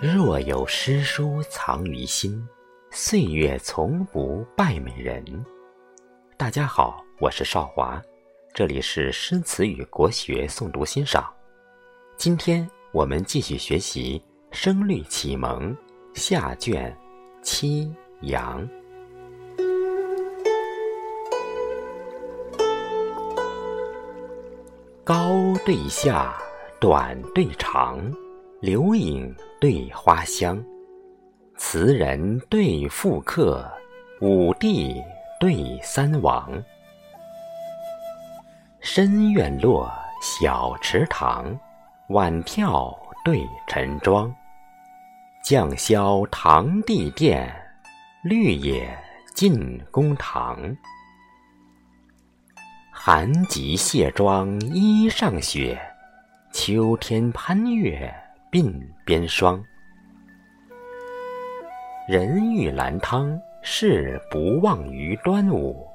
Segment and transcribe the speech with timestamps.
[0.00, 2.46] 若有诗书藏于心，
[2.92, 5.24] 岁月从不败美人。
[6.36, 8.00] 大家好，我是少华，
[8.54, 11.28] 这里是诗词与国学诵读欣赏。
[12.16, 14.22] 今天我们继续学习
[14.56, 15.74] 《声律启蒙》
[16.14, 16.96] 下卷
[17.42, 18.64] 七阳。
[25.02, 25.28] 高
[25.66, 26.40] 对下，
[26.78, 27.98] 短对长。
[28.60, 30.64] 流影对花香，
[31.56, 33.68] 词人对赋客，
[34.20, 35.02] 五帝
[35.40, 36.62] 对三王。
[38.80, 41.58] 深院落，小池塘，
[42.10, 44.32] 晚眺对晨妆。
[45.44, 47.52] 绛霄堂棣殿，
[48.22, 48.96] 绿野
[49.34, 50.56] 进宫堂。
[52.92, 55.80] 寒极卸妆衣上雪，
[56.52, 58.14] 秋天攀月。
[58.50, 58.72] 鬓
[59.04, 59.62] 边霜，
[62.08, 65.86] 人欲兰汤，事不忘于端午。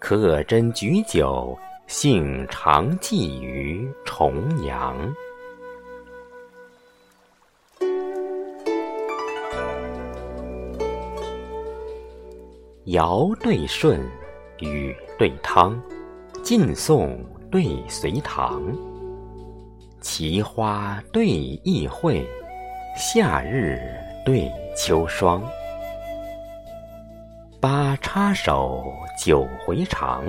[0.00, 4.96] 客斟举酒，兴常寄于重阳。
[12.86, 14.00] 尧对舜，
[14.58, 15.80] 禹对汤，
[16.42, 17.16] 晋宋
[17.48, 18.60] 对隋唐。
[20.00, 22.24] 奇花对异卉，
[22.96, 23.80] 夏日
[24.24, 25.42] 对秋霜。
[27.60, 28.84] 八叉手，
[29.18, 30.24] 九回肠，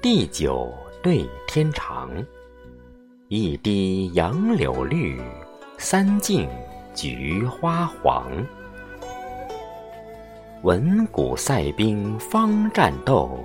[0.00, 2.10] 地久对天长。
[3.28, 5.20] 一滴杨柳绿，
[5.78, 6.48] 三径
[6.94, 8.30] 菊花黄。
[10.62, 13.44] 闻鼓塞兵方战斗，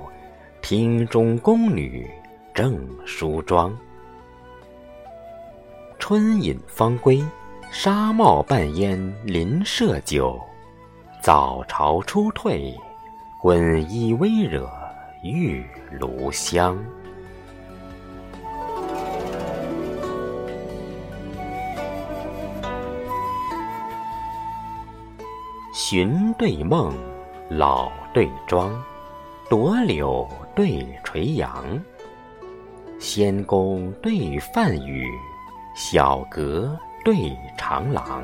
[0.62, 2.10] 厅中宫女
[2.54, 3.76] 正梳妆。
[6.06, 7.24] 春饮方归，
[7.72, 10.38] 纱帽半烟邻舍酒。
[11.22, 12.78] 早朝初退，
[13.42, 14.70] 滚衣微惹
[15.24, 15.66] 玉
[15.98, 16.78] 炉香。
[25.74, 26.94] 寻对梦，
[27.50, 28.70] 老对庄，
[29.50, 31.64] 朵柳对垂杨。
[33.00, 35.08] 仙宫对梵语。
[35.76, 38.24] 小阁对长廊，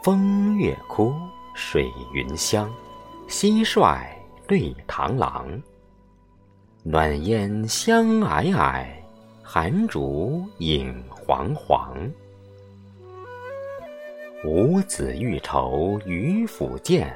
[0.00, 1.12] 风月枯，
[1.54, 2.72] 水云香，
[3.28, 3.98] 蟋蟀
[4.46, 5.60] 对螳螂。
[6.84, 8.86] 暖烟香霭霭，
[9.42, 11.96] 寒竹影煌煌。
[14.44, 17.12] 五子欲愁于府见，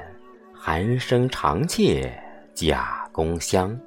[0.52, 2.12] 寒声长切
[2.52, 3.78] 甲宫香。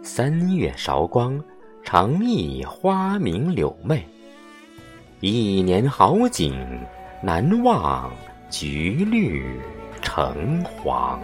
[0.00, 1.42] 三月韶光。
[1.88, 4.04] 长忆花明柳媚，
[5.20, 6.52] 一年好景
[7.22, 8.10] 难忘，
[8.50, 9.60] 橘绿
[10.02, 11.22] 橙黄。